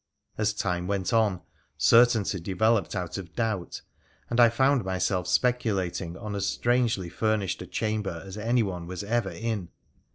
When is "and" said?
4.31-4.39